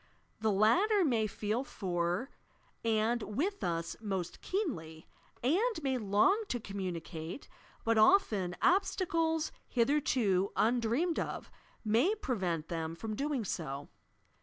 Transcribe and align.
The 0.39 0.51
latter 0.51 1.05
may 1.05 1.27
feel 1.27 1.63
for 1.63 2.31
and 2.83 3.21
with 3.21 3.63
us 3.63 3.95
most 4.01 4.41
keenly, 4.41 5.07
and 5.43 5.83
may 5.83 5.99
long 5.99 6.43
to 6.47 6.59
communicate, 6.59 7.47
but 7.83 7.99
often 7.99 8.55
obstacles 8.63 9.51
hith 9.67 9.89
erto 9.89 10.49
undreamed 10.55 11.19
of 11.19 11.51
may 11.85 12.15
prevent 12.15 12.67
them 12.67 12.95
from 12.95 13.15
doing 13.15 13.45
so. 13.45 13.89